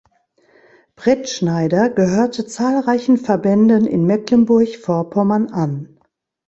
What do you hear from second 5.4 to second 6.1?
an.